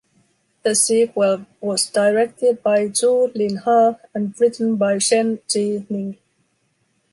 [0.63, 6.17] The sequel was directed by Zhou Lin Hao and written by Shen Zhi Ning.